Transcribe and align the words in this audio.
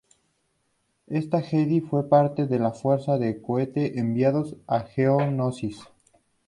Esta 1.05 1.43
Jedi 1.43 1.79
fue 1.79 2.09
parte 2.09 2.47
de 2.47 2.57
la 2.57 2.71
fuerza 2.71 3.19
de 3.19 3.39
choque 3.39 3.93
enviada 3.99 4.43
a 4.65 4.79
Geonosis. 4.79 5.79